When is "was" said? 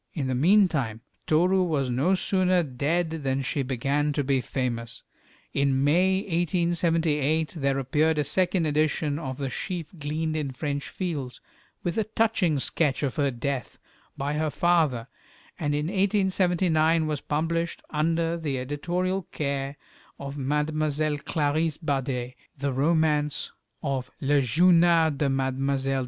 1.61-1.91, 17.05-17.21